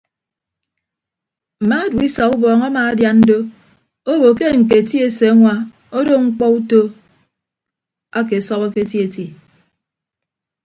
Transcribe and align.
Mma 1.61 1.77
duisa 1.91 2.23
ubọọñ 2.33 2.61
amaadian 2.67 3.17
do 3.27 3.37
obo 4.11 4.27
ke 4.37 4.45
ñketi 4.61 4.95
eseñwa 5.07 5.53
odo 5.97 6.13
ñkpọ 6.25 6.45
uto 6.57 6.81
ake 8.17 8.35
ọsọbọke 8.41 8.79
eti 8.85 8.97
eti. 9.05 9.25